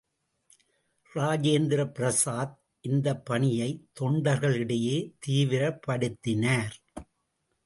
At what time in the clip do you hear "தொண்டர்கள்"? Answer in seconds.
3.93-4.57